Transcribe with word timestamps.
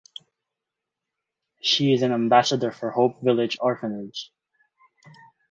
She 1.61 1.93
is 1.93 2.01
an 2.01 2.11
ambassador 2.11 2.71
for 2.71 2.89
Hope 2.89 3.21
Village 3.21 3.59
Orphanage. 3.61 4.31